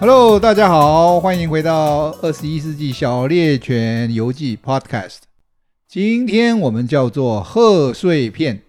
[0.00, 5.18] Hello，大家好，欢迎回到二十一世纪小猎犬游记 Podcast。
[5.86, 8.62] 今天我们叫做贺岁片，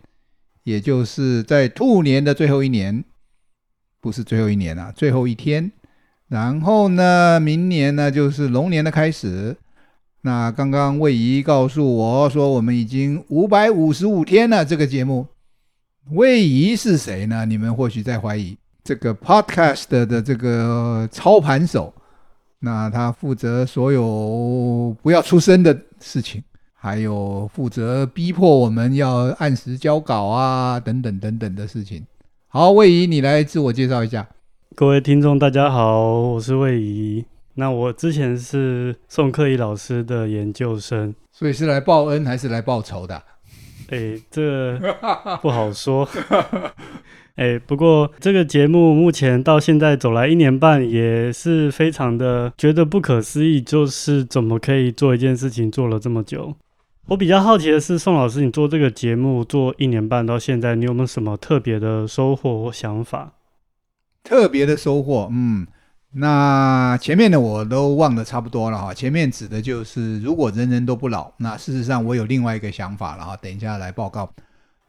[0.63, 3.05] 也就是在兔年的最后一年，
[4.01, 5.71] 不是最后一年啊，最后一天。
[6.27, 9.55] 然后呢，明年呢就是龙年的开始。
[10.23, 14.65] 那刚刚魏仪告诉我说，我们已经五百五十五天了。
[14.65, 15.27] 这个节目，
[16.11, 17.45] 魏仪是谁呢？
[17.45, 18.57] 你们或许在怀疑。
[18.83, 21.93] 这个 podcast 的这个操盘手，
[22.59, 32.05] 那他负责所有不要出声的事情，还有负责逼迫我们要按时交稿啊，等等等等的事情。
[32.47, 34.27] 好，魏仪，你来自我介绍一下。
[34.75, 37.23] 各位听众，大家好，我是魏仪。
[37.53, 43.21] 那我之前是宋克宜老师的研究生，所以是来报恩还是来报仇的？
[43.89, 44.79] 哎，这
[45.41, 46.07] 不好说。
[47.35, 56.55] 哎，不过这个节目目前到现在走来一年半，也是非常的觉得不可思议，就是怎么可以做一件事情做了这么久。
[57.07, 63.33] 我比较好奇的是，宋老师，你做这个节目做一年半到现在，你有没有什么特别的收获或想法？
[64.23, 65.65] 特别的收获，嗯，
[66.13, 68.93] 那前面的我都忘得差不多了哈。
[68.93, 74.31] 前面指的就是如果人人都不老，那事实上我有另外一个想法了哈，等一下来报告。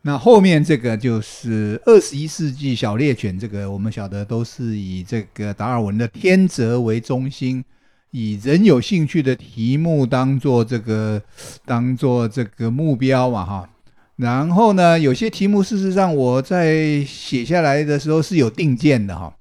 [0.05, 7.65] 那后面这个就是二十一世纪小猎犬，这个我们晓得都是以这个达尔文的天择为中心，
[8.11, 11.23] 以人有兴趣的题目当做这个
[11.65, 13.71] 当做这个目标嘛哈。
[14.17, 19.37] 然后呢，有些题目事实上我在写下来的时候是有定见的哈，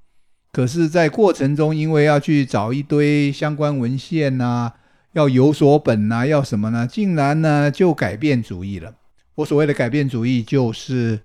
[0.51, 4.71] 可是，在过程中因为要去找一堆相关文献呐，
[5.13, 6.87] 要有所本呐，要什么呢？
[6.87, 8.93] 竟然呢就改变主意了。
[9.35, 11.21] 我所谓的改变主意，就是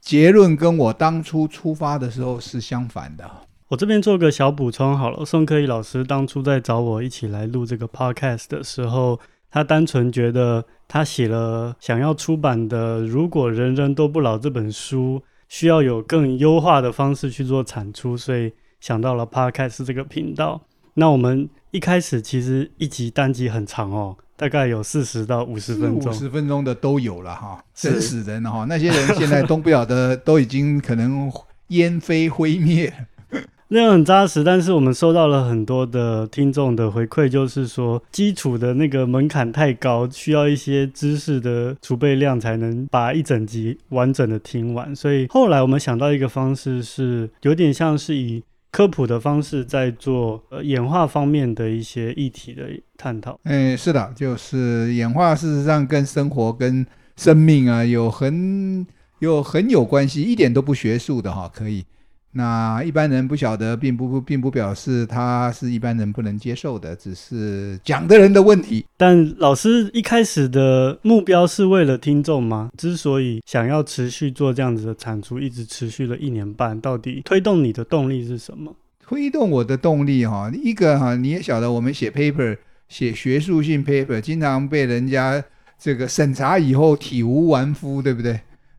[0.00, 3.28] 结论跟我当初出发的时候是相反的。
[3.68, 5.24] 我这边做个小补充好了。
[5.24, 9.20] 宋克宜老师当初在找我一起来录这个 podcast 的时候，
[9.50, 20.62] 他单纯觉得他写了想要出版的《如果人人都不老》这本书，需要有更优化的方式去做产出，所以想到了 podcast 这个频道。
[20.94, 24.16] 那我们一开始其实一集单集很长哦。
[24.38, 28.64] 大概有四十到五十分钟，五十分钟的都有了哈，整死人了哈。
[28.68, 31.28] 那些人现在都不晓得，都已经可能
[31.70, 32.94] 烟飞灰灭。
[33.70, 44.94] 那样很扎实，但是我们收到了很多的听众的回馈，就是说基础的那个门槛太高，需要一些知识的储备量才能把一整集完整的听完。
[44.94, 48.44] 所以后来我们想到一个方式，是有点像是以。
[48.70, 53.38] 科普的方式在做呃演化方面的一些议题的探讨。
[53.44, 56.86] 哎，是的，就是演化，事实上跟生活、跟
[57.16, 58.86] 生命啊有很
[59.20, 61.84] 有很有关系，一点都不学术的哈，可以。
[62.32, 68.84] 那一般人不晓得，并不并不表示他是一般人不能接受的，只是讲的人的问题。
[68.96, 72.70] 但老师一开始的目标是为了听众吗？
[72.76, 78.76] 之所以想要持续做这样子的产出，一直持续了一年半，到底推动你的动力是什么？
[79.00, 85.42] 推动我的动力哈，一个哈，你也晓得，我们写 paper，写学术性 paper，经常被人家
[85.78, 88.38] 这个审查以后体无完肤，对不对？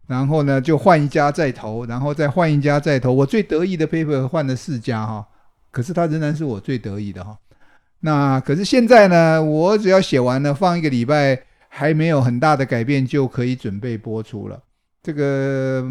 [0.10, 3.14] 然后呢，就换一家再投，然后再换一家再投。
[3.14, 5.24] 我最得意的 paper 换了四家哈，
[5.70, 7.38] 可是它仍然是我最得意的哈。
[8.00, 14.60] 那可是现在呢，我只要写完了，放一个礼拜，还没有很大的改变，就可以准备播出了。
[15.04, 15.88] 这个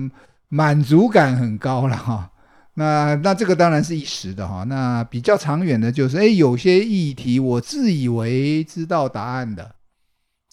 [0.48, 2.28] 满足感很高了哈。
[2.74, 4.64] 那那这个当然是一时的哈。
[4.64, 9.76] 那比较长远的，就是哎，有些议题我自以为知道答案的。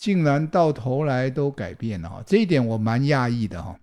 [0.06, 3.75] 竟然到头来都改变了哈，这一点我蛮讶异的哈。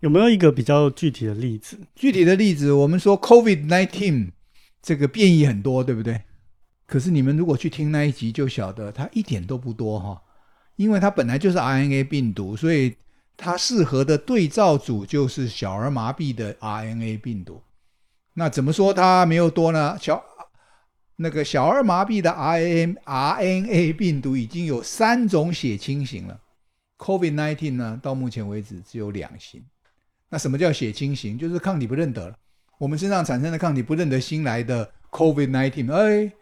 [0.00, 1.78] 有没有一个比较具体的例子？
[1.94, 4.30] 具体的例子，我们说 COVID nineteen
[4.80, 6.22] 这个变异很多，对不对？
[6.86, 10.22] 可是你们如果去听那一集，就晓得它一点都不多哈，
[10.76, 12.96] 因为它本来就是 RNA 病毒，所以
[13.36, 17.60] 它适合的对照组就是小儿麻痹的 RNA 病毒。
[18.32, 19.98] 那怎么说它没有多呢？
[20.00, 20.24] 小
[21.16, 26.38] 那个小儿麻痹的 RNA 病毒已经有三种血清型了
[26.98, 29.64] ，COVID-19 呢，到目前为止只有两型。
[30.28, 31.38] 那什么叫血清型？
[31.38, 32.36] 就是抗体不认得了，
[32.78, 36.32] 我们身上产生的抗体不认得新来的 COVID-19，哎，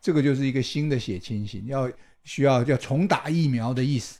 [0.00, 1.90] 这个就是一个新的血清型，要
[2.24, 4.18] 需要要重打疫苗的意思。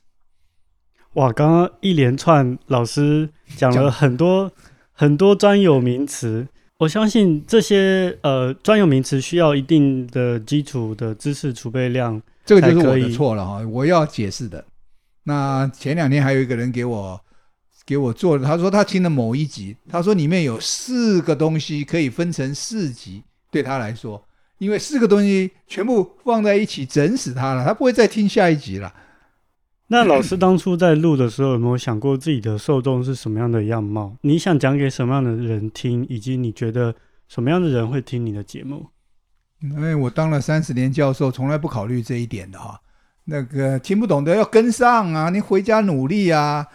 [1.14, 4.52] 哇，刚刚一连串老师讲了很多
[4.92, 6.48] 很多专有名词。
[6.82, 14.64] 我相信这些呃专有名词需要一定的基础的知识储备量，这个就是我的错了哈，我要解释的。
[15.22, 17.20] 那前两天还有一个人给我
[17.86, 24.20] 给我做了，他说他听了某一集，他说里面有四个东西可以分成四集，对他来说，
[24.58, 28.92] 因为四个东西全部放在一起整死他了，他不会再听下一集了。
[29.92, 34.16] 那老师当初在录的时候，有没有想过自己的受众是什么样的样貌？
[34.22, 36.94] 你想讲给什么样的人听，以及你觉得
[37.28, 38.86] 什么样的人会听你的节目？
[39.60, 42.80] 因为我当了三十年教授，从来不考虑这一点的哈。
[43.26, 46.66] 那个听不懂的要跟上啊，你回家努力啊。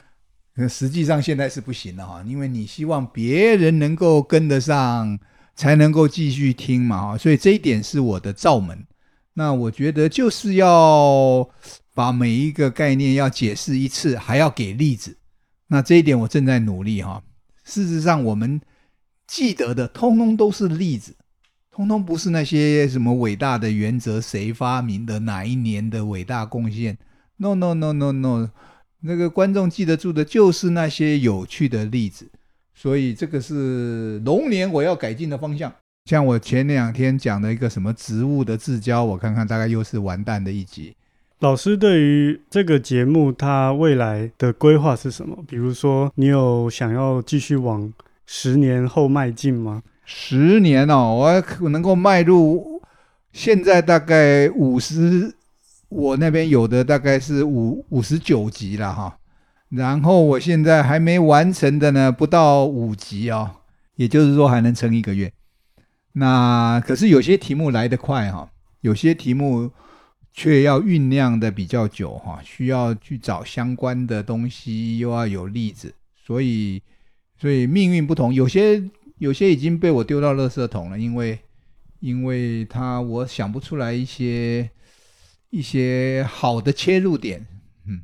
[0.69, 5.17] 实际上现在是不行的哈，因为你希望别人能够跟得上，
[5.55, 7.17] 才能够继续听嘛。
[7.17, 8.85] 所以这一点是我的罩门。
[9.37, 11.47] 那我觉得就是要。
[11.97, 15.17] 把每一个概念要解释一次，还要给例子，
[15.69, 17.23] 那这一点我正在努力哈。
[17.63, 18.61] 事实上，我们
[19.25, 21.15] 记得的通通都是例子，
[21.71, 26.95] 通通不是那些什么伟大的原则，谁发明的，哪一年的伟大贡献。
[27.37, 28.51] No no no no no，
[28.99, 32.29] 那个观众记得住的就是那些有趣的例子。
[32.75, 35.73] 所以这个是龙年我要改进的方向。
[36.07, 40.95] 像我前两天讲的一个什么植物的自交，我看看大概又是完蛋的一集。
[41.39, 45.37] 老师对于这个节目，他未来的规划是什么？
[45.45, 47.91] 比如说，你有想要继续往
[48.25, 49.83] 十年后迈进吗？
[50.05, 52.81] 十年哦，我可能够迈入
[53.33, 55.35] 现在大概五十，
[55.89, 59.17] 我那边有的大概是五五十九集了哈。
[59.71, 63.51] 然后我现在还没完成的呢，不到五集哦，
[63.97, 65.29] 也就是说还能撑一个月。
[66.19, 69.71] 那可是有些题目来得快哈，有些题目。
[70.39, 76.79] 却要酝酿的比较久哈，需要去找相关的东西，又要有例子，所以，
[77.41, 78.83] 所以命运不同，有些
[79.17, 81.39] 有些已经被我丢到垃圾桶了，因为，
[82.01, 84.69] 因为他我想不出来一些
[85.49, 87.47] 一些好的切入点，
[87.87, 88.01] 嗯，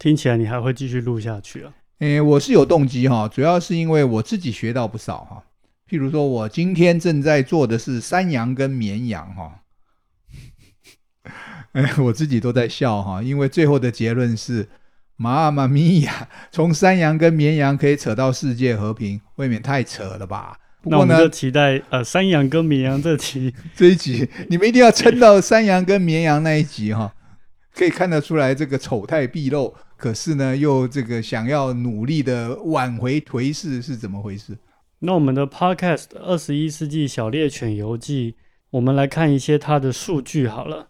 [0.00, 1.72] 听起来你还会继续录下去啊？
[2.00, 5.44] 诶，我是有动机哈，主要是因为我自己学到不少哈，
[5.92, 9.60] 譬如说我今天正在做的是山羊跟绵羊哈。
[11.72, 14.66] 哎，我自己都在笑哈，因为最后的结论是，
[15.16, 20.56] 妈妈咪呀，从山羊跟绵羊可以扯到世界和平，未免太扯了吧？
[20.80, 27.14] 不过呢，那我们就期待呃，山羊跟绵羊这集 这一集，你们一定要撑到山羊跟绵羊那一集哈，
[27.74, 34.56] 可以看得出来这个丑态毕露，可是呢，又这个想要努力的挽回颓势是怎么回事？
[35.04, 38.32] 那我们的 Podcast《二十一世纪小猎犬游记》，
[38.70, 40.86] 我们来看一些它的数据好了。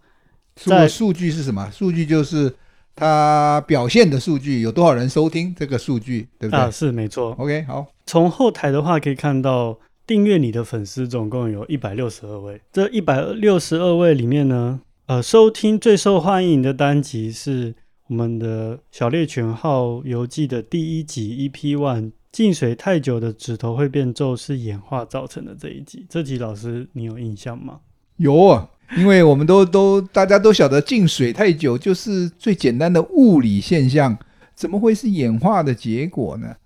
[0.55, 1.71] 在数据是什么？
[1.71, 2.55] 数据就是
[2.95, 6.61] 它表现的数据，有多少人收听这个数据，对不对？
[6.61, 7.35] 啊，是没错。
[7.39, 7.87] OK，好。
[8.05, 12.61] 从后台的话可以看到，订阅你的粉丝总共有一百六十二位。
[12.71, 17.75] 这一百六十二位里面呢，呃，收听最受欢迎的单集是
[18.09, 26.07] 我们的《小猎犬号游记》的第一集 EP One，浸水太久的指头会变皱是演化造成的这一集。
[26.09, 27.81] 这集老师你有印象吗？
[28.17, 28.69] 有啊。
[28.97, 34.19] 因为我们都都大家都晓得进水太久就是最简单的物理现象，
[34.55, 36.57] 怎么会是演化的结果呢？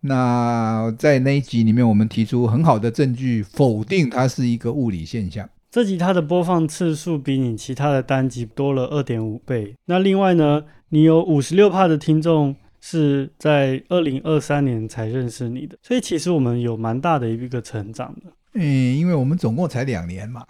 [0.00, 5.46] 那在那一集里面，我们提出很好的证据否定它是一个物理现象。
[5.70, 9.74] 这集它的播放次数比你其他的单集多了二点五倍。
[9.84, 18.30] 那另外呢，你有五十六趴的听众是在二零二三年才认识你的，所以其实我们有蛮大的一个成长的。
[18.52, 20.44] 嗯，因为我们总共才两年嘛。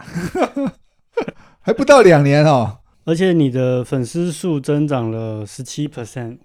[1.62, 6.38] 还不到两年哦，而且你的粉丝数增长了十七 percent，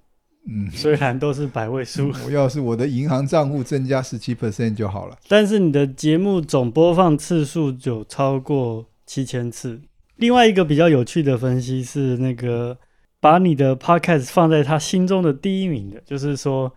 [0.47, 2.13] 嗯，虽然都是百位数。
[2.23, 5.17] 我要是我的银行账户增加十七 percent 就好了。
[5.27, 9.81] 但是你的节目总播放次数就超过七千次。
[10.17, 12.77] 另外一个比较有趣的分析是，那个
[13.19, 16.73] 把你的 podcast 放在他心中的第一名的，就是说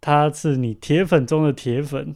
[0.00, 2.14] 他是你铁粉中的铁粉。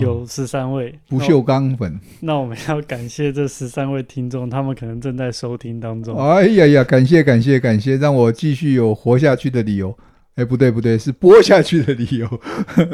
[0.00, 6.18] 有十三位不锈钢粉，那我们要感谢这十三位听众，他们可能正在收听当中。
[6.18, 9.96] 哎呀呀，感谢感谢感谢，让我继续有活下去的理由。
[10.36, 12.40] 哎，不对不对，是播下去的理由。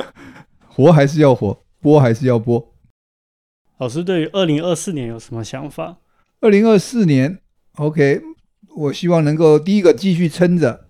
[0.66, 2.74] 活还是要活，播还是要播。
[3.78, 5.98] 老师对于二零二四年有什么想法？
[6.40, 7.38] 二零二四年
[7.76, 8.20] ，OK，
[8.76, 10.88] 我希望能够第一个继续撑着。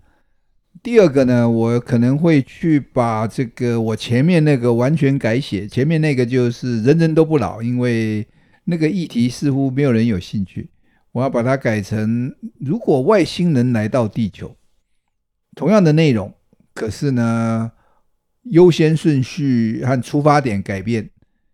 [0.81, 5.67] 第二个呢，我可能会去把这个我前面那个完全改写。
[5.67, 8.27] 前面那个就是人人都不老，因为
[8.65, 10.69] 那个议题似乎没有人有兴趣。
[11.13, 14.55] 我要把它改成，如果外星人来到地球，
[15.55, 16.33] 同样的内容，
[16.73, 17.71] 可是呢，
[18.43, 21.09] 优先顺序和出发点改变，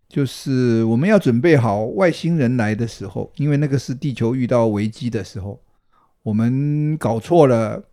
[0.08, 5.60] 就是我们要准备好外星人来的时候，因为那个是地球遇到危机的时候，
[6.22, 7.84] 我们搞错了。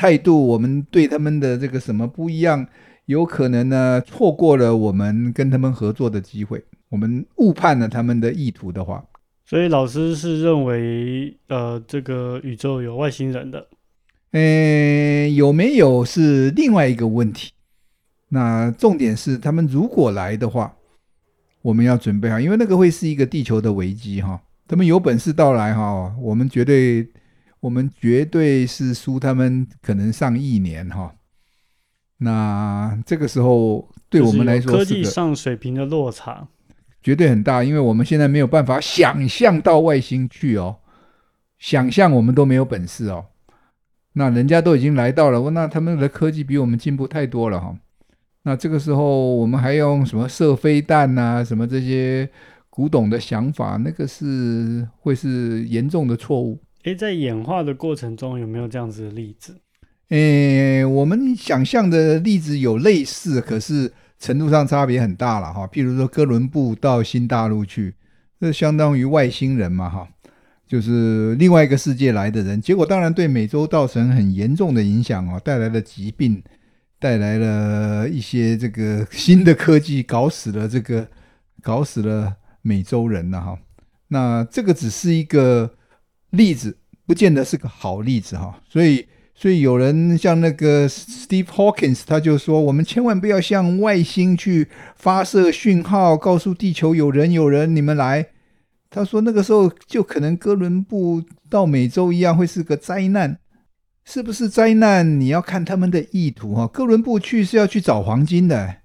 [0.00, 2.64] 态度，我们对他们的这个什么不一样，
[3.06, 9.04] 有可能呢错过了我们跟他们合作的机会，我们误判了他们的意图的话，
[9.44, 13.66] 所以老师是认为，呃，这个宇宙有外星人的。
[14.30, 17.50] 嗯，有没有是另外一个问题。
[18.28, 20.76] 那重点是，他们如果来的话，
[21.60, 24.40] 我们要准备好，因为那个会是一个地球的危机哈。
[24.68, 27.08] 他们有本事到来哈，我们绝对，
[27.60, 31.14] 我们绝对是输他们可能上亿年哈。
[32.18, 36.48] 那这个时候对我们来说，科技上水平的落差
[37.02, 40.78] 绝对很大，因为我们现在没有办法想象到外星去哦，
[41.58, 43.26] 想象我们都没有本事哦。
[44.14, 47.76] 那人家都已经来到了，那他们的科技比我们进步太多了哈。
[48.42, 52.28] 那这个时候我们还用什么射飞弹啊，什么这些
[52.68, 56.60] 古董的想法，那个是会是严重的错误。
[56.84, 59.56] 诶，在演化的过程中有没有这样子的例子？
[60.08, 65.66] 诶，我们想象的例子有类似，可是程度上差别很大了哈。
[65.66, 67.94] 譬如说哥伦布到新大陆去，
[68.40, 70.08] 这相当于外星人嘛哈。
[70.66, 76.42] 就是另外一个世界来的人，结果当然对美洲造成很严重的影响哦，带来了疾病，
[76.98, 81.08] 带来了一些这个 新的科技，搞死了这个，
[81.62, 83.58] 搞死了美洲人了哈。
[84.08, 85.70] 那这个只是一个
[86.30, 88.60] 例子，不见得是个好例子哈。
[88.68, 98.26] 所以，所以有人像那个 Steve Hawkins，他就说，我们千万不要向外星去发射讯号，告诉地球有人有人，你们来。
[98.90, 103.38] 他说：“那个时候就可能哥伦布到美洲一样会是个灾难，
[104.02, 105.20] 是不是灾难？
[105.20, 106.66] 你要看他们的意图哈。
[106.66, 108.76] 哥伦布去是要去找黄金的，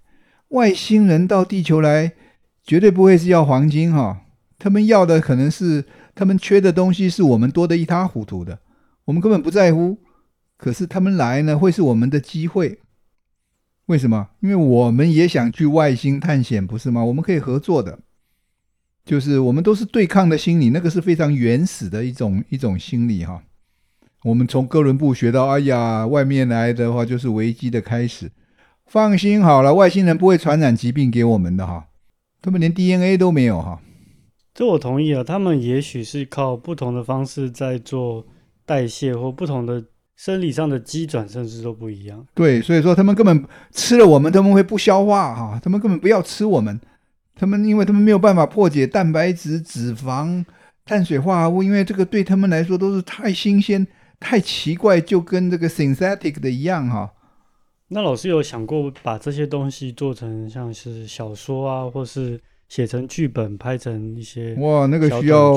[0.49, 2.11] 外星人到地球来
[2.65, 4.23] 绝对不会是要黄金哈。
[4.59, 8.59] 他们要的可能是他们缺的东西是我们多得一塌糊涂的，
[9.05, 9.97] 我们根本不在乎。
[10.57, 12.79] 可是他们来呢，会是我们的机会。
[13.87, 14.29] 为什么？
[14.39, 17.03] 因为我们也想去外星探险，不是吗？
[17.03, 17.99] 我们可以合作的。”
[19.03, 23.43] 就是我们都是对抗的心理，那个是非常原始的一种一种心理哈。
[24.23, 28.31] 我们从哥伦布学到，哎呀，外面来的话就是危机的开始。
[28.85, 31.87] 放心好了，外星人不会传染疾病给我们的哈，
[32.41, 33.81] 他们连 DNA 都没有哈。
[34.53, 38.25] 这我同意啊，他们也许是靠不同的方式在做
[38.65, 39.83] 代谢，或不同的
[40.15, 42.25] 生理上的机转，甚至都不一样。
[42.35, 46.79] 对，所以说他们根本吃了我们，他们会不消化哈，他们根本不要吃我们。
[47.35, 50.45] 他们因为他们没有办法破解蛋白质、脂肪、
[50.85, 53.87] 碳水化合物，因为这个对他们来说都是太新鲜、
[54.19, 57.11] 太奇怪，就跟这个 synthetic 的一样哈。
[57.87, 62.39] 那老师有想过把这些东西做成像是小说啊，或是
[62.73, 65.53] 写成剧本，拍成一些哇，那个需要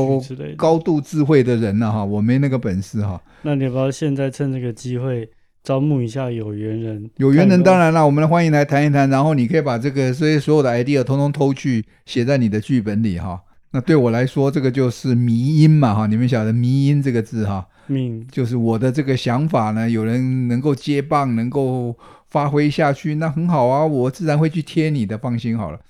[0.55, 3.19] 高度智慧的人了哈，我没那个本事哈。
[3.41, 5.27] 那你要不要现在趁这个机会？
[5.63, 9.09] 招募一下有缘人，有缘人当然了，我们欢迎来谈一谈。
[9.09, 13.41] 然后你可以把这个所以所有的 idea 通通偷去写在你的剧本里哈。
[13.71, 16.07] 那对我来说，这个就是迷音嘛哈。
[16.07, 17.67] 你们晓得迷音这个字哈？
[17.87, 21.97] 嗯，就是我的这个想法呢，有人能够接棒，能够
[22.29, 25.81] 发挥下去，那很好啊，我自然会去贴你的，放心好了。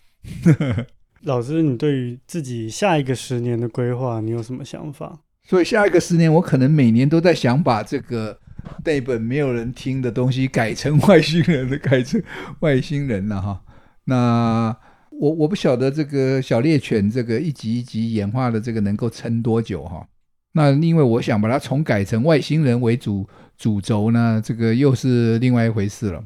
[1.23, 5.21] 老师，你对于自己下一个十年的规划，你有什么想法？
[5.45, 8.39] 所以下一个十年，我可能每年都在想把这个。
[8.85, 12.21] 那本没有人听的东西改成外星人的，改成
[12.59, 13.63] 外星人了哈。
[14.07, 14.77] 那
[15.11, 20.05] 我我不晓得这个小猎犬这个一集一集演化的这个能够撑多久哈。
[20.55, 26.25] 那因为我想把它重改成外星人为主主轴呢，这个又是另外一回事了。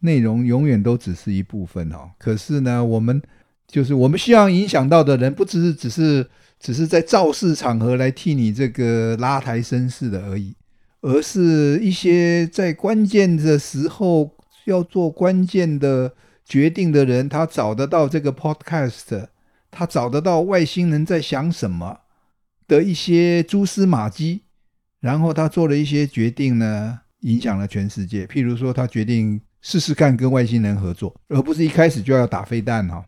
[0.00, 2.10] 内容永远都只是一部分哈。
[2.18, 3.22] 可是呢，我们
[3.66, 10.54] 就是我们希望影响到的人，不只是只是只是在造势场合来替你这个拉抬声势的而已。
[11.02, 14.28] 而是一些在关键的时候
[14.64, 16.12] 要做关键的
[16.44, 19.26] 决定的人，他找得到这个 podcast，
[19.70, 22.00] 他找得到外星人在想什么
[22.66, 24.42] 的一些蛛丝马迹，
[25.00, 28.26] 然后他做了一些决定呢，影响了全世界。
[28.26, 33.04] 譬如说，他决定试试看跟外星人合作，而不是一开始就要打飞弹哈。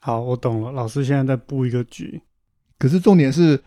[0.00, 0.72] 好，我懂了。
[0.72, 2.20] 老师现在在布一个局，
[2.78, 3.62] 可是重点是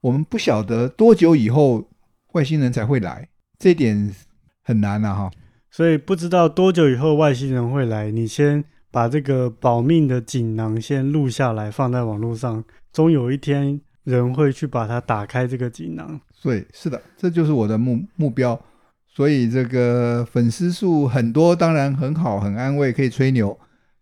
[0.00, 1.88] 我们不晓得多久以后。
[2.34, 3.26] 外星人才会来，
[3.58, 4.14] 这点
[4.62, 5.30] 很难啊哈。
[5.70, 16.20] 所以不知道多久以后外星人会来，你先把这个保命的锦囊先录下来，放在网络上，终有一天人会去把它打开这个锦囊。
[16.42, 18.60] 对，是的，这就是我的目目标。
[19.06, 23.58] 所以这个粉丝数很多，当然很好，很安慰，可以吹牛。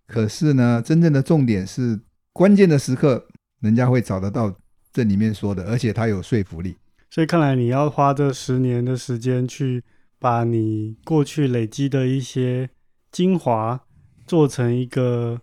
[0.07, 2.01] 可是呢，真正的重点是
[2.33, 3.27] 关键的时刻，
[3.61, 4.55] 人家会找得到
[4.93, 6.77] 这里面说的，而且它有说服力。
[7.11, 9.83] 所以看来你要花这十年的时间去
[10.19, 12.69] 把你过去累积的一些
[13.11, 13.81] 精华
[14.27, 15.41] 做成一个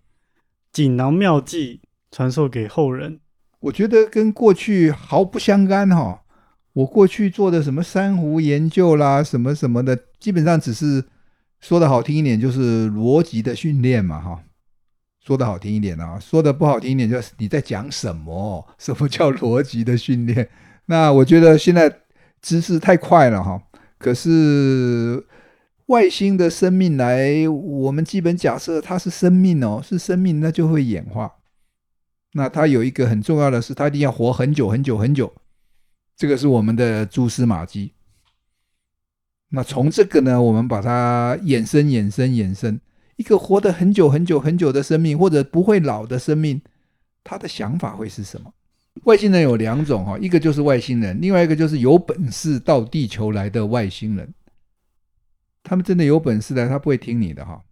[0.72, 1.80] 锦囊妙计，
[2.10, 3.20] 传授给后人。
[3.60, 6.22] 我觉得跟过去毫不相干哈。
[6.74, 11.04] 我过去做的什么珊瑚研究啦，什么什么的，基本上只是
[11.60, 14.42] 说的好听一点，就是逻辑的训练嘛哈。
[15.26, 18.68] 说的好听一点啊，说的不好听一点，就是你在讲什么？
[18.76, 20.50] 什么叫逻辑的训练？
[20.84, 22.00] 那我觉得现在
[22.42, 23.62] 知识太快了哈。
[23.96, 25.24] 可是
[25.86, 31.36] 外星的生命来，我们基本假设它是生命哦，是生命，那就会演化。
[32.34, 35.32] 那它有一个很重要的是，它一定要活很久很久很久。
[36.14, 37.94] 这个是我们的蛛丝马迹。
[39.48, 42.78] 那从这个呢，我们把它衍生、衍生、衍生。
[43.16, 46.60] 一个活得很久很久很久的生命，或者不会老的生命，
[47.22, 48.52] 他的想法会是什么？
[49.04, 54.32] 外星人有两种哈，一个就是外星人，另外一个就是有本事到地球来的外星人。
[55.62, 57.62] 他们真的有本事的，他不会听你的哈。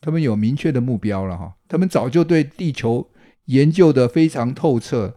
[0.00, 3.10] 他们有明确的目标了哈，他们早就对地球
[3.46, 5.16] 研究得非常透彻，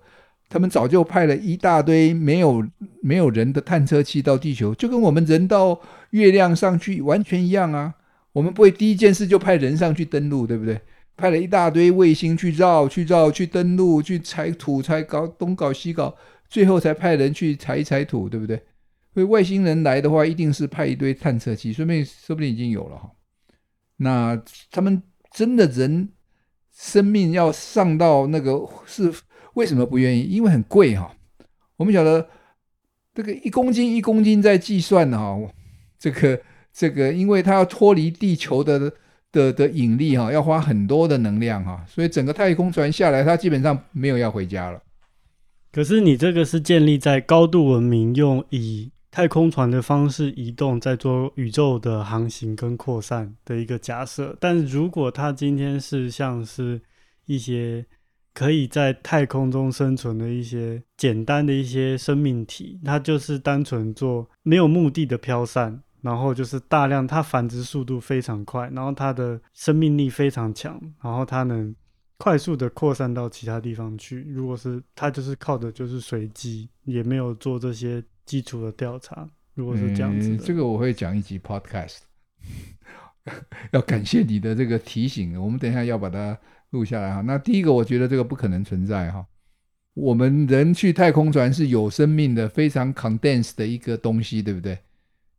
[0.50, 2.68] 他们早就派了一大堆没有
[3.02, 5.80] 没有人的探测器到地球，就跟我们人到
[6.12, 7.96] 月亮上去完全一样啊。
[8.34, 10.80] 我们不会第一件事就派人上去登陆，对不对？
[11.18, 16.16] 派了一大堆卫星去绕、去绕、去登陆、去采土、采搞东搞西搞，
[16.50, 18.56] 最后才派人去采一采土，对不对？
[19.14, 23.12] 所以外星人来的话，一定是派一堆探测器，说不定说不定已经有了哈。
[23.98, 26.10] 那他们真的人
[26.72, 29.14] 生命要上到那个是
[29.56, 30.24] 为什么不愿意？
[30.24, 31.14] 因为很贵哈。
[31.76, 32.28] 我们晓得
[33.14, 35.38] 这个一公斤一公斤在计算呢哈，
[36.00, 36.42] 这个。
[36.74, 38.92] 这个，因为它要脱离地球的
[39.32, 44.82] 的的引力哈，要花很多的能量哈，所以整个太空船下来，它基本上没有要回家了。
[45.72, 54.36] 可是你这个是建立在高度文明，用以太空船的方式移动，在做宇宙的航行跟扩散的一个假设。
[54.40, 56.82] 但如果它今天是像是
[57.26, 57.86] 一些
[58.34, 65.82] 可以在太空中生存的一些简单的一些生命体，它就是单纯做没有目的的飘散。
[66.02, 71.76] 然后就是大量，它繁殖速度非常快，然后它的生命力非常强，然后它能
[72.18, 74.22] 快速的扩散到其他地方去。
[74.30, 79.28] 如果是它就是靠的就是随机，也没有做这些基础的调查。
[79.54, 81.98] 如果是这样子，这个我会讲一集 podcast，
[83.72, 86.38] 要感谢你的这个提醒，我们等一下要把它
[86.72, 87.22] 录下来哈。
[87.22, 89.26] 那第一个，我觉得这个不可能存在哈。
[89.94, 94.80] 我们人去太空船是有生命的，非常 condensed 的一个东西，对不对？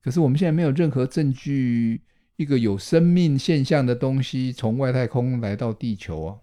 [0.03, 2.03] 可是我们现在没有任何证据，
[2.37, 6.37] 一个有生命现象的东西从外太空来到地球啊。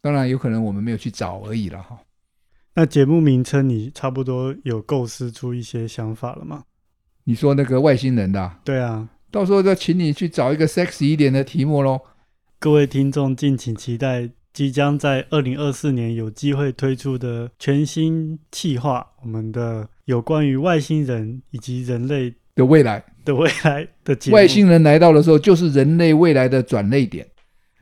[0.00, 1.98] 当然有可能我们没有去找而已了哈。
[2.74, 6.64] 那节目名称你差不多有构思出一些想法了吗？
[7.24, 8.60] 你说那个外星人的啊？
[8.64, 12.00] 对啊，到时候再请你去找一个 sexy 一点的题目喽。
[12.58, 22.34] 各位听众敬请期待，即将在二零二四年有机会推出的全新企划，我们的有关于外星人以及人类。
[22.54, 27.26] 的未来的未来的外星人来到的时候，就是人类未来的转捩点，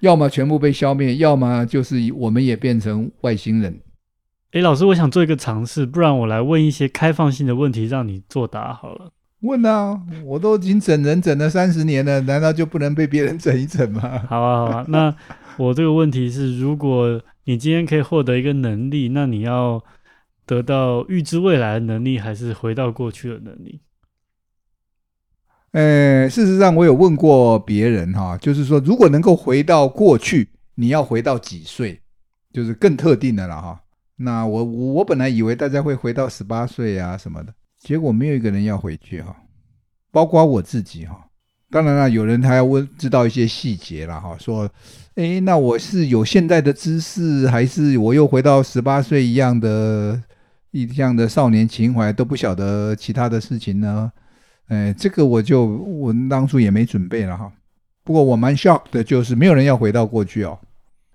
[0.01, 3.81] 要么全部被消灭，要么就是我们也变成外星人。
[4.53, 9.13] 诶，老师，我想做一个尝试，不然我来问一些开放性的问题，让你作答好了。
[9.43, 14.01] 问啊，我都已经整人整了三十年了，难道就不能被别人整一整吗？
[14.29, 14.85] 好啊，好啊。
[14.89, 15.15] 那
[15.57, 19.83] 我这个问题是，如果你今天可以获得一个能力，那你要
[20.45, 23.81] 得到预知未来的能力，还是回到过去的能力？
[25.73, 32.01] 呃，事实上，我有问过别人哈，就是说，如果能够回到过去，你要回到几岁？
[32.53, 33.81] 就是更特定的了哈。
[34.17, 39.37] 那我我本来以为大家会回到十八岁啊什么的，结果没有一个人要回去哈，
[40.11, 41.27] 包括我自己哈。
[41.71, 44.69] 当然了，有人还要问知道一些细节了哈，说，
[45.15, 50.21] 哎，那我是有现代的知识，还是我又回到十八岁一样的
[50.73, 54.11] 一样的少年情怀，都不晓得其他的事情呢？
[54.71, 57.53] 哎，这个我就我当初也没准备了哈。
[58.05, 60.59] 不过我蛮 shock 的，就是没有人要回到过去哦。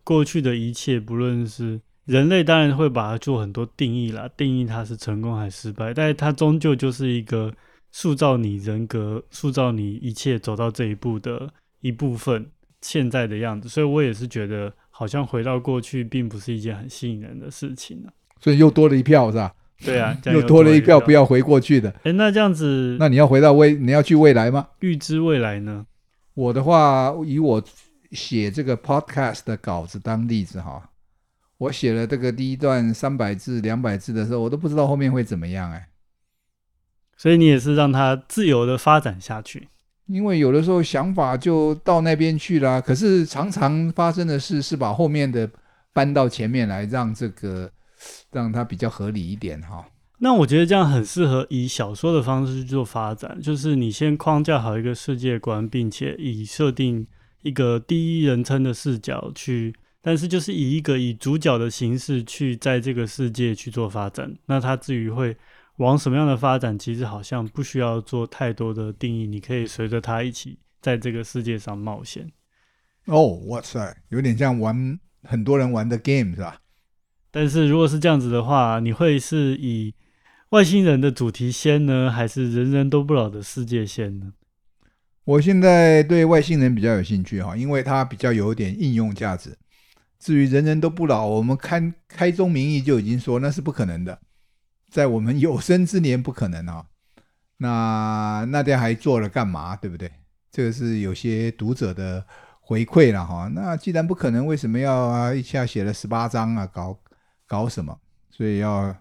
[0.03, 7.51] 过去的一切，不论是人类，当然会把它做很多定义啦，定义它是成功还是失败，但是它终究就是一个
[7.91, 12.45] 塑造你人格、塑造你一切走到这一步的一部分，
[12.81, 13.69] 现在的样子。
[13.69, 18.09] 所以我也是觉得，好像回到过去，并不是一件很吸引人的事情呢。
[18.41, 19.53] 所以又多了一票，是吧？
[19.83, 21.89] 对啊， 又多了一票不要回过去的。
[22.03, 24.67] 哎，那这样子，那你要回到未，你要去未来吗？
[24.79, 25.85] 预知未来呢？
[26.33, 27.63] 我的话，以我
[28.11, 30.89] 写这个 podcast 的稿子当例子哈，
[31.57, 35.89] 我写了这个第一段三百字、两百字的时候，我都不知道后面会怎么样哎。
[37.17, 39.67] 所以你也是让它自由的发展下去，
[40.07, 45.49] 因为有的时候想法就到那边去了，可是常常发生的事是把后面的
[45.93, 47.69] 搬到前面来，让这个。
[48.31, 49.85] 让它比较合理一点哈。
[50.19, 57.05] 那我觉得这样很适合以小说的方式去做发展，就是你先框架好一个世界观，并且以设定
[57.41, 64.33] 一个第一人称的视角去，但是就是以一个以主角的形式去在这个世界去做发展。
[64.45, 65.35] 那它至于会
[65.77, 72.31] 往什么样的发展，其实好像不需要做太多的定义，你可以随着它一起在这个世界上冒险。
[73.07, 76.57] 哦，哇塞，有点像玩很多人玩的 game 是吧？
[77.35, 79.93] 但是如果是这样子的话，你会是以
[80.51, 84.31] 外星人的主题先呢，还是人人都不老的世界先呢？
[85.25, 89.53] 我现在对外星人比较有兴趣哈，因为它比较有点应用价值。
[90.17, 94.17] 至于人人都不老，我们开开宗明义就已经说那是不可能的，
[94.89, 96.85] 在我们有生之年不可能啊。
[97.57, 99.75] 那那天还做了干嘛？
[99.75, 100.09] 对不对？
[100.49, 102.25] 这个是有些读者的
[102.61, 103.51] 回馈了哈。
[103.53, 106.65] 那既然不可能，为什么要啊一下写了十八章啊？
[106.65, 106.97] 搞
[107.47, 107.99] 搞什么？
[108.29, 108.95] 所以要。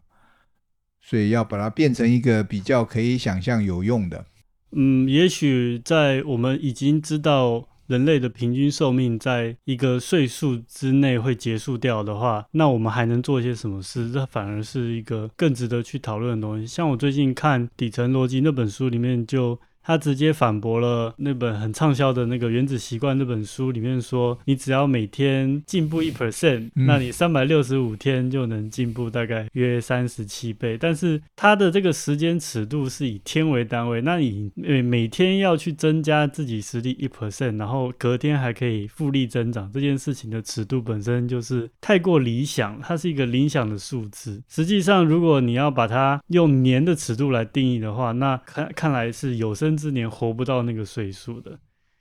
[1.07, 4.25] 所以要把它变成一个比较可以想象有用的。
[4.73, 14.11] 嗯，也许在我们已经知道人类的平均寿命在一个岁数之内会结束掉的话，那我们还能做些什么事？
[14.11, 16.67] 这反而是一个更值得去讨论的东西。
[16.67, 19.61] 像我最近看《底层逻辑》那本书里面就。
[19.85, 30.79] 他直接反驳了那本很畅销的那个《原子习惯》那本书里面说，你只要每天进步一 percent，那你三百六十五天就能进步大概约三十七倍。
[30.79, 44.43] 但是它的这个时间尺度是以天为单位，那你每每天要去增加自己实力一 percent，然后隔天还可以复利增长，这件事情的尺度本身就是太过理想，它是一个理想的数字。
[44.49, 51.59] 实际上，如果你要把它用年的尺度来定义的话，那看看来是有生之年活不到那个岁数的，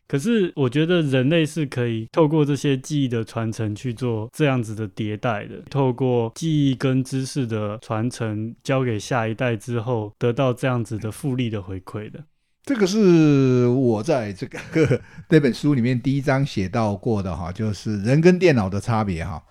[0.08, 12.24] 可是我觉得人类是可以透过这些记忆的传承去做这样子的迭代的，透过记忆跟知识的传承交给下一代之后，得到这样子的复利的回馈的。
[12.64, 19.44] 这个是我在这个 这本书里面第一章写到过的哈，就是人跟电脑的差别哈，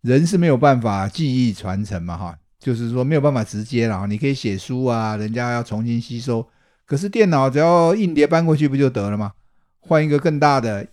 [0.00, 6.44] 人是没有办法记忆传承嘛哈，就是说没有办法直接了，你可以写书啊，人家要重新吸收。
[6.86, 9.32] 可是电脑只要硬碟搬过去不就得了吗？
[9.80, 10.86] 换一个更大的，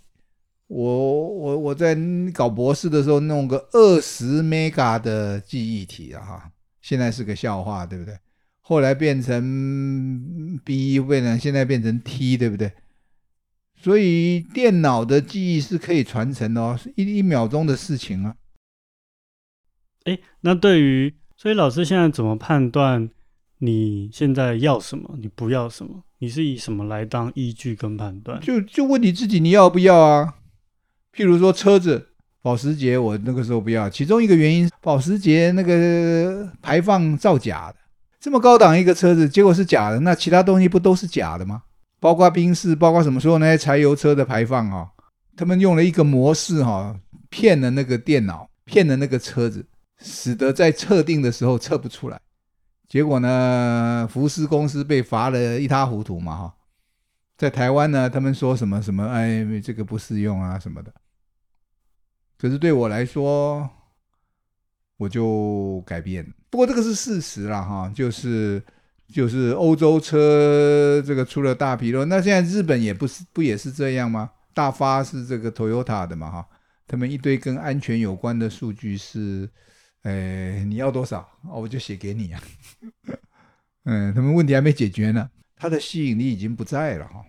[0.68, 1.96] 我我我在
[2.34, 6.52] 搞博士的时候弄个二十 mega 的记忆体啊哈，
[6.82, 8.18] 现在是个笑话，对不对？
[8.62, 12.72] 后来变成 B，变成现在变成 T，对不对？
[13.76, 18.36] 所以电脑的记忆是可以传承的哦，是一一秒钟的事情啊。
[20.06, 23.10] 哎，那对于，所以老师现在怎么判断？
[23.66, 25.16] 你现在要什么？
[25.18, 26.04] 你不要什么？
[26.20, 28.38] 你是以什么来当依据跟判断？
[28.42, 30.34] 就就问你自己，你要不要啊？
[31.16, 32.10] 譬如说车子，
[32.42, 33.90] 保时捷，我那个时候不要。
[33.90, 37.78] 其中一个原因，保时捷那个排放造假的，
[38.20, 41.64] 这么高档一个车子，结果是假的，那其他东西不都是假的吗？
[42.02, 44.90] 包括宾士，包括什么时候那些柴油车的排放啊，
[45.38, 46.94] 他们用了一个模式哈，
[47.30, 49.66] 骗了那个电脑，骗了那个车子，
[50.02, 52.20] 使得在测定的时候测不出来。
[52.94, 56.56] 结果呢，福斯公司被罚了一塌糊涂嘛，哈，
[57.36, 60.94] 在台湾呢，他们说什么什么，哎，这个不适用啊什么的。
[62.38, 63.68] 可是对我来说，
[64.98, 66.24] 我就改变。
[66.52, 68.62] 不过这个是事实了，哈，就是
[69.08, 74.30] 就是欧洲车这个出了大纰漏，那现在日本也不是不也是这样吗？
[74.54, 76.48] 大发是这个 Toyota 的嘛，哈，
[76.86, 79.50] 他们一堆跟安全有关的数据是。
[80.04, 81.20] 哎，你要多少？
[81.50, 82.42] 哦，我就写给你啊。
[83.86, 87.24] 嗯，他们问题还没解决呢，它的吸引力已经不在了哈。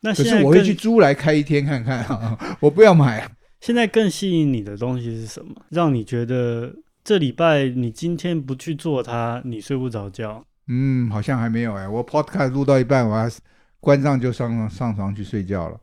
[0.00, 3.30] 那可是我会去租来开一天看看啊， 我不要买。
[3.60, 5.54] 现在更吸引你的东西是什么？
[5.70, 10.44] 让你觉得这礼拜你今天不去做它，你睡不着觉？
[10.68, 11.88] 嗯，好像还没有哎。
[11.88, 13.30] 我 Podcast 录到一半，我还
[13.80, 15.80] 关上就上上床去睡觉了。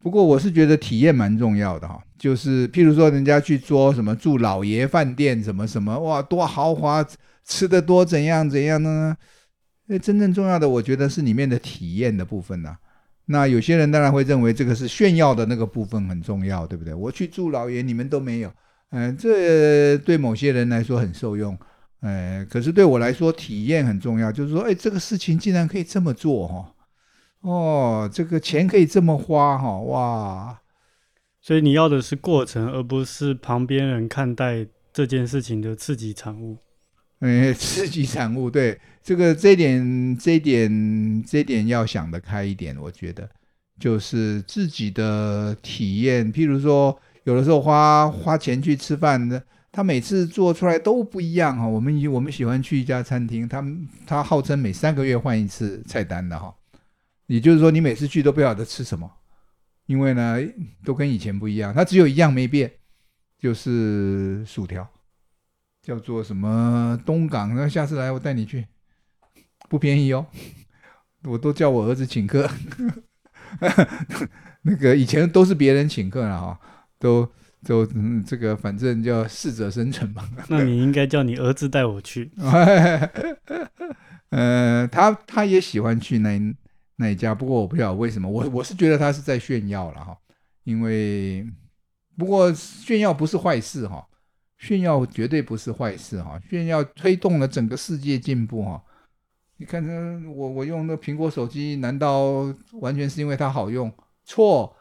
[0.00, 7.04] 不过我是觉得体验蛮重要的哈，就是譬如说人家去做什么住老爷饭店什么什么，哇，多豪华，
[7.44, 9.16] 吃得多怎样怎样呢？
[9.88, 12.76] 诶，真正重要的我觉得是里面的体验的部分呐。
[13.26, 16.94] 那有些人当然会认为这个是炫耀的那个部分很重要，对不对？
[16.94, 18.52] 我去住老爷，你们都没有，
[18.90, 21.58] 嗯，这对某些人来说很受用，
[22.00, 26.54] 哎，可是对我来说体验很重要，就是说，哎，这个事情竟然可以这么做哈。
[26.54, 26.66] 哦，
[28.12, 30.60] 这个钱可以这么花哈，哇！
[31.40, 36.58] 所以你要的是过程，而不是旁边人看待这件事情的刺激产物。
[37.20, 43.28] 哎，刺激产物，对，这个这点，这点，这点要想得开一点，我觉得
[43.78, 46.32] 就是自己的体验。
[46.32, 51.66] 譬如说，有的时候花花钱去吃饭的，他每次做出来都不一样哈。
[51.66, 53.64] 我们我们喜欢去一家餐厅，他
[54.06, 56.54] 他号称每三个月换一次菜单的哈。
[57.28, 59.08] 也就是说，你每次去都不晓得吃什么，
[59.86, 60.36] 因为呢
[60.84, 61.72] 都跟以前不一样。
[61.72, 62.72] 它只有一样没变，
[63.38, 64.88] 就是薯条，
[65.80, 67.54] 叫做什么东港。
[67.54, 68.66] 那下次来我带你去，
[69.68, 70.26] 不便宜哦。
[71.24, 72.50] 我都叫我儿子请客，
[74.62, 76.60] 那个以前都是别人请客了哈，
[76.98, 77.30] 都。
[77.66, 80.22] 都嗯，这个反正叫适者生存嘛。
[80.48, 82.30] 那你应该叫你儿子带我去。
[84.30, 86.38] 呃，他他也喜欢去那
[87.00, 90.18] 那一家，不过我不知道为什么，我我是觉得他是在炫耀了哈。
[90.64, 91.46] 因为
[92.16, 94.06] 不过炫耀不是坏事哈，
[94.58, 98.82] 炫耀绝对不是坏事哈，炫耀推动了整个世界进步哈。
[99.56, 103.92] 你看这我我用那苹果手机，难道完全是因为它好用？
[104.24, 104.74] 错。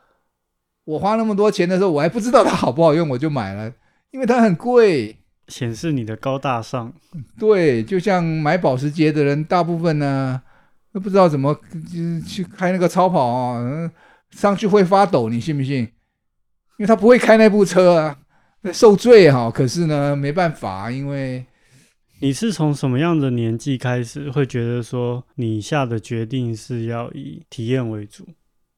[0.86, 3.73] 我花那么多钱的时候，我还不知道它好不好用，我就买了，
[4.12, 5.17] 因为它很贵，
[5.49, 6.93] 显示你的高大上。
[7.38, 10.41] 对，就像买保时捷的人，大部分呢
[10.97, 11.53] 都不知道怎么
[11.93, 13.91] 就去开那个超跑啊，
[14.31, 15.81] 上去会发抖，你信不信？
[15.81, 18.17] 因为他不会开那部车啊，
[18.73, 19.51] 受罪哈。
[19.51, 21.45] 可是呢，没办法，因为
[22.19, 28.27] 你是从什么样的年纪开始会觉得说你下的决定是要以体验为主？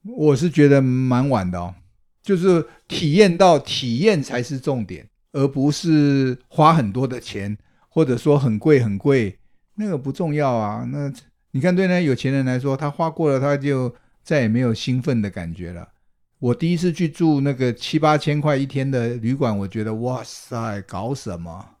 [0.04, 1.74] 我是觉得蛮晚的哦。
[2.22, 7.56] 就是体验到体验才是重点，而不是花很多的钱，
[7.88, 9.38] 或者说很贵很贵，
[9.76, 10.86] 那个不重要啊。
[10.92, 11.10] 那
[11.52, 15.88] 你看，对那有钱人来说，他花过了，他就再也没有兴奋的感觉了。
[16.38, 21.76] 我第一次去住那个七八千块一天的旅馆，我觉得哇塞，搞什么？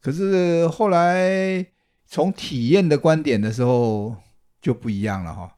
[0.00, 1.66] 可是后来
[2.06, 4.16] 从体验的观点的时候
[4.60, 5.56] 就不一样了哈。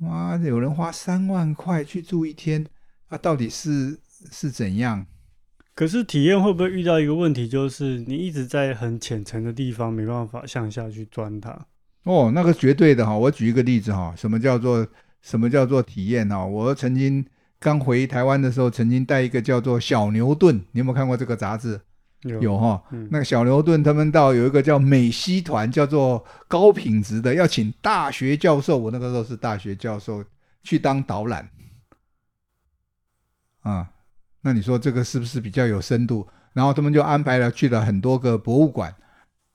[0.00, 2.66] 哇，有人花三万块去住一天。
[3.10, 4.00] 那、到底是
[4.32, 5.06] 是怎样？
[5.74, 11.66] 可是体验会不会遇到一个问题，就是你一直在很浅层的地方，没办法向下去钻它？
[12.04, 13.16] 哦，那个绝对的哈。
[13.16, 14.86] 我举一个例子哈，什么叫做
[15.20, 16.44] 什么叫做体验哈？
[16.44, 17.24] 我曾经
[17.58, 21.80] 刚回台湾的时候，曾经带一个叫做小牛顿，你有没有看过这个杂志？
[22.22, 22.82] 有有哈。
[22.92, 30.24] 嗯、那个小牛顿他们到有一个叫美西团，叫做高品质的，要请大学教授，我那个时候是大学教授
[30.62, 31.48] 去当导览。
[33.62, 33.88] 啊，
[34.42, 36.26] 那你说这个是不是比较有深度？
[36.52, 38.94] 然后他们就安排了去了很多个博物馆，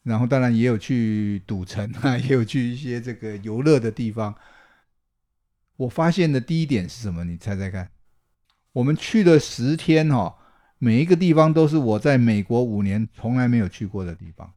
[0.04, 4.36] 然后当然也有去赌城啊， 也有去一些这个游乐的地方。
[5.78, 7.24] 我发现的第一点是什么？
[7.24, 7.92] 你猜猜看。
[8.74, 10.38] 我们去了十天哈，
[10.78, 14.54] 每一个地方都是我在美国五年从来没有去过的地方。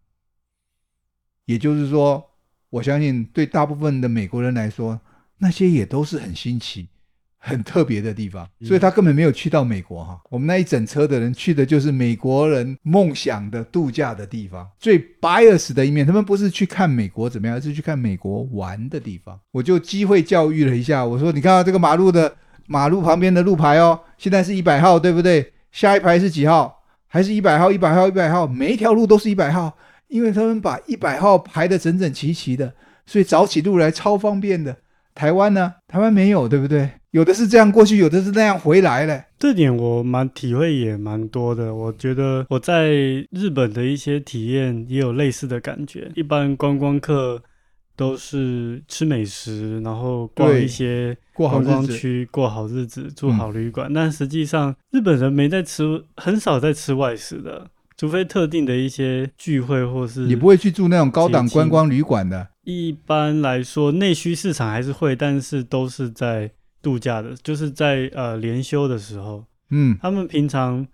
[1.44, 2.30] 也就是说，
[2.70, 5.00] 我相信对大部分的美国人来说，
[5.38, 6.88] 那些也都是很新奇。
[7.44, 10.20] 很特别的地方，所以他根本没有去到美国哈。
[10.30, 16.06] 我们那一整车的人去的就是美国人梦想的度假的地方，最 bias 的一面。
[16.06, 19.36] 他们不是去看美国怎么样，而是去看美国玩的地方。
[19.50, 22.32] 我就机会教育了一下，我说：“你看到这个马路的
[22.68, 25.52] 马路旁边的路牌哦，现在是一百号，对不对？
[25.72, 26.84] 下一排是几号？
[27.08, 27.72] 还是一百号？
[27.72, 28.06] 一百号？
[28.06, 28.46] 一百号？
[28.46, 29.76] 每一条路都是一百号，
[30.06, 32.72] 因为他们把一百号排得整整齐齐的，
[33.04, 34.76] 所以找起路来超方便的。
[35.14, 35.74] 台湾呢？
[35.88, 39.24] 台湾没有，对不对？”有的是这样过去，有的是那样回来嘞。
[39.38, 41.74] 这点我蛮体会也蛮多的。
[41.74, 42.88] 我觉得我在
[43.30, 46.10] 日本的一些体验也有类似的感觉。
[46.14, 47.42] 一般观光客
[47.94, 53.92] 都是吃美食，然后逛一些观光区，过好日子，住好旅馆。
[53.92, 57.66] 嗯、但实际上，日本人没在吃，很少在吃外食的，
[57.98, 60.20] 除非特定的一些聚会或是。
[60.20, 62.48] 你不会去住那种高档观光旅馆的。
[62.64, 66.50] 一般来说，内需市场还是会，但是都是在。
[66.82, 70.84] 度假的，就是在呃连休的时候，嗯，他们平常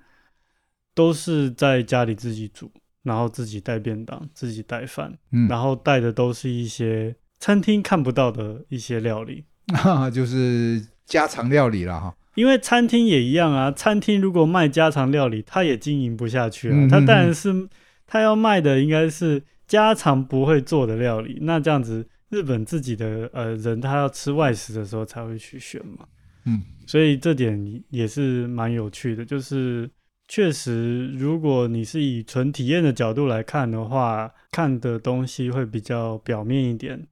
[0.95, 2.71] 都是在家里自己煮，
[3.05, 9.43] 然后自己带便当，自己带饭，嗯，然后带的都是一些餐厅看不到的一些料理，
[9.83, 12.15] 啊，就是家常料理了哈。
[12.35, 16.87] 因为餐厅也一样啊，餐厅如果卖家常料理，他也经营不下去啊。
[16.91, 17.67] 他当然是
[18.07, 22.05] 他要卖的应该是家常不会做的料理，那这样子。
[22.31, 26.07] 日本自己的呃人，他要吃外食的时候才会去选嘛，
[26.45, 29.25] 嗯，所以这点也是蛮有趣的。
[29.25, 29.91] 就是
[30.27, 37.07] 确实，如果你是以纯体验的角度来看的话，看的东西会比较表面一点。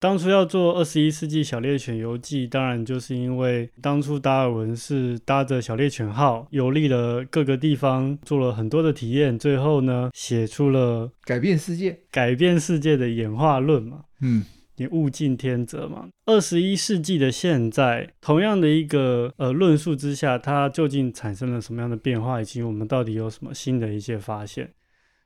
[0.00, 14.04] 当初要做《二十一世纪小猎犬游记》，当然就是因为当初达尔文是搭着小猎犬号游历了各个地方，做了很多的体验，最后呢写出了改变世界、改变世界的演化论嘛。
[14.20, 14.44] 嗯，
[14.76, 16.06] 你物竞天择嘛。
[16.26, 24.70] 二十一世纪的现在，同样的一个呃论述之下，它究竟产生了什么样的变化，以及我们到底有什么新的一些发现？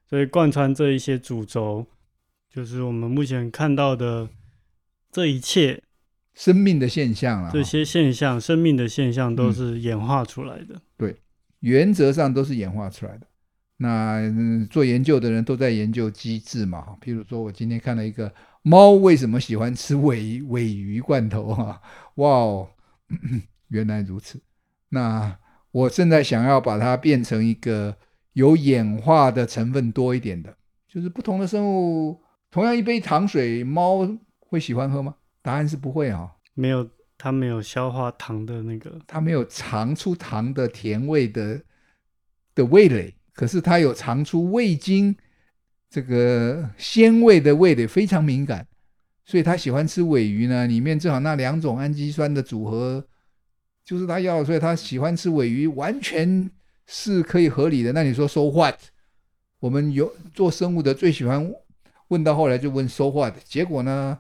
[0.08, 1.86] 所以贯穿这一些主轴，
[2.50, 4.26] 就是我们目前看到的
[5.12, 5.82] 这一切
[6.34, 10.74] 生命的现象啊，这些现象，生命的现象都是演化出来的。
[10.74, 11.16] 嗯、对，
[11.60, 13.26] 原则上都是演化出来的。
[13.76, 21.78] 那、嗯、做研究的人都在研究机制嘛，譬如说我今天看了一个猫为什么喜欢吃尾尾鱼罐头啊？
[22.14, 22.70] 哇哦，
[23.68, 24.40] 原来如此。
[24.88, 25.36] 那
[25.72, 27.94] 我现在想要把它变成一个
[28.32, 30.56] 有演化的成分多一点的，
[30.88, 32.18] 就是不同的生物，
[32.50, 34.08] 同样一杯糖水，猫
[34.52, 35.14] 会喜欢喝吗？
[35.40, 36.86] 答案是不会哦，没有，
[37.16, 41.58] 它没有消化糖的那个，它没有尝出糖的甜味的
[42.54, 43.14] 的味蕾。
[43.32, 45.16] 可是它有尝出味精
[45.88, 48.66] 这个鲜味的味蕾非常敏感，
[49.24, 50.66] 所以他喜欢吃尾鱼呢。
[50.66, 53.02] 里面正好那两种氨基酸的组合
[53.86, 56.50] 就是他要，所以他喜欢吃尾鱼，完全
[56.86, 57.90] 是可以合理的。
[57.94, 58.78] 那你说 so what？
[59.60, 61.50] 我们有做生物的最喜欢
[62.08, 63.34] 问到后来就问 so what？
[63.44, 64.18] 结果呢？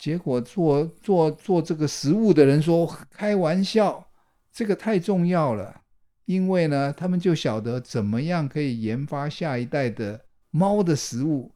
[0.00, 4.08] 结果做做做这个食物的人说开玩笑，
[4.50, 5.82] 这个太重要了。
[6.24, 11.52] 因为呢，他们就晓得怎么样可以研发下一代的猫的食物。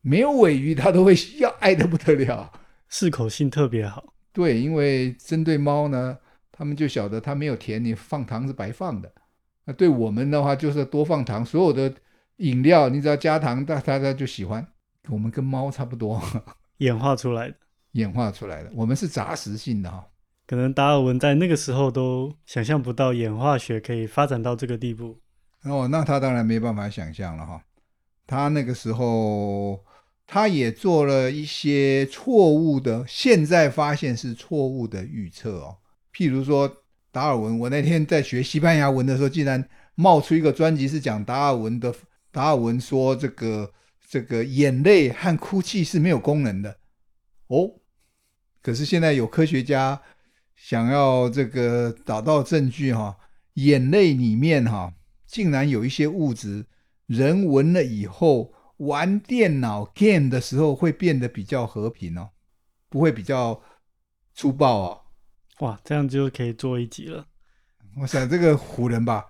[0.00, 2.52] 没有尾鱼，它都会要爱得不得了，
[2.88, 4.14] 适口性特别好。
[4.32, 6.16] 对，因为针对猫呢，
[6.52, 9.10] 他们就晓得它没有甜，你放糖是白放的。
[9.64, 11.44] 那对我们的话，就是多放糖。
[11.44, 11.92] 所有的
[12.36, 14.64] 饮料，你只要加糖，大家就喜欢。
[15.08, 16.22] 我们跟猫差不多，
[16.78, 17.54] 演化出来的，
[17.92, 18.70] 演化出来的。
[18.74, 20.04] 我们是杂食性的哈。
[20.46, 25.18] 可能达尔文在那个时候都想象不到演化学可以发展到这个地步。
[25.62, 27.62] 哦，那他当然没办法想象了哈。
[28.26, 29.82] 他那个时候，
[30.26, 35.76] 他也做了一些错误的，现在发现是错误的预测哦。
[36.14, 36.70] 譬如说
[37.10, 41.94] 达尔文，我那天在学西班牙文的时候，竟然冒出一个专辑是讲达尔文的。
[42.30, 43.72] 达尔文说这个
[44.06, 46.78] 这个眼泪和哭泣是没有功能的
[47.48, 47.80] 哦。
[48.62, 50.00] 可是现在有科学家。
[50.56, 53.18] 想要这个找到证据哈，
[53.54, 54.94] 眼泪里面哈，
[55.26, 56.64] 竟然有一些物质，
[57.06, 62.30] 人闻了以后玩电脑 game 的时候会变得比较和平哦，
[62.88, 63.60] 不会比较
[64.32, 65.00] 粗暴哦。
[65.58, 67.26] 哇，这样就可以做一集了。
[68.00, 69.26] 我想这个唬人吧。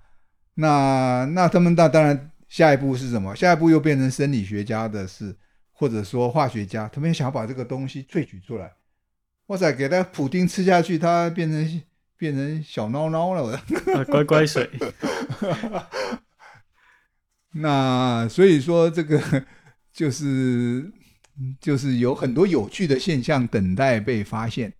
[0.56, 3.34] 那那他们那当然下一步是什么？
[3.34, 5.34] 下一步又变成生理学家的事，
[5.72, 8.70] 或者说化学家，他们想要把这个东西萃取出来。
[9.46, 11.82] 哇塞，给他普丁吃下去，他变成
[12.16, 13.60] 变成小孬孬了，
[13.96, 14.70] 啊，乖乖水。
[17.58, 19.20] 那所以说，这个
[19.92, 20.92] 就是
[21.60, 24.72] 就是有很多有趣的现象等待被发现。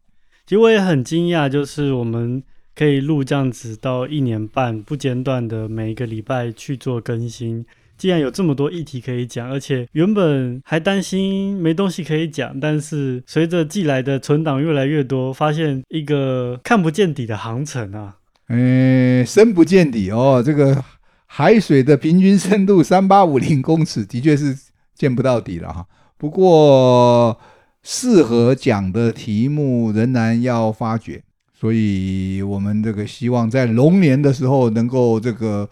[0.47, 2.41] 其实我也很惊讶，就是我们
[2.75, 7.65] 可以录这样子到一年半不间断的每一个礼拜去做更新。
[7.97, 18.17] 既然有这么多议题可以讲，而且原本还担心没东西可以讲，但是随着寄来的存档越来越多，发现一个看不见底的航程啊！
[18.49, 20.43] 嗯，深不见底哦。
[20.45, 20.85] 这个
[21.27, 24.59] 海水的平均深度三八五零公尺，的确是
[24.93, 25.87] 见不到底了哈。
[26.19, 27.39] 不过
[27.85, 31.23] 适合讲的题目仍然要发掘，
[31.55, 35.71] 所以我们这个希望在龙年的时候能够这个。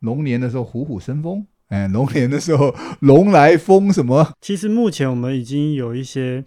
[0.00, 4.32] 龙年的时候虎虎生风，哎，龙年的时候 龙来风什么？
[4.40, 6.44] 其实目前我们已经有一些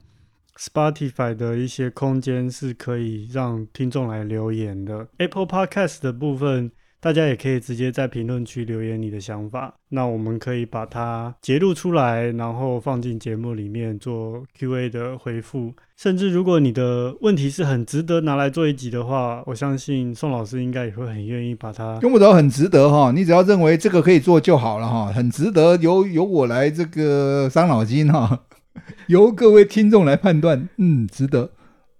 [0.59, 6.69] Spotify 的一些空间是可以让听众来留言的，Apple Podcast 的部分。
[7.05, 15.71] 大家也可以直接在评论区留言你的想法，那我们可以把它截录出来，然后放进节目里面做 Q&A 的回复。
[15.95, 21.99] 甚至如果你的问题是很值得拿来做一集的话，我相信宋老师应该也会很愿意把它。
[22.01, 28.45] 用不着很值得哈，你只要认为这个可以做就好了哈，很值得由由我来这个伤脑筋哈，
[29.09, 31.51] 由各位听众来判断，嗯，值得。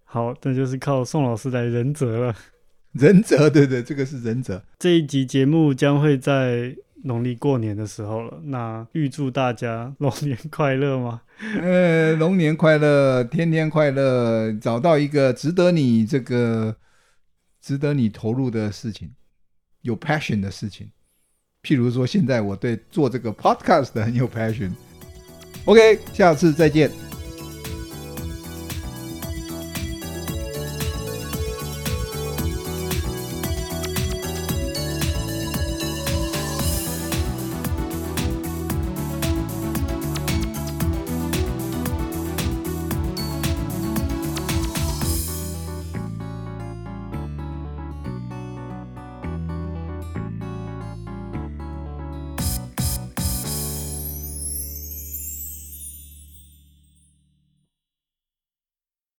[0.03, 2.35] 好，那就是靠宋老师来仁泽了。
[2.99, 4.63] 仁泽，对对，这个是仁泽。
[4.79, 6.73] 这一集节目将会在
[7.03, 11.21] 农历过年的时候了，那预祝大家龙年快乐吗？
[11.61, 16.73] 呃，龙年快乐，天天快乐，找到一个值得你这个
[17.61, 19.11] 值得你投入的事情，
[19.81, 20.89] 有 passion 的事情。
[21.63, 24.71] 譬如说，现在我对做这个 podcast 很有 passion。
[25.65, 26.89] OK，下次再见。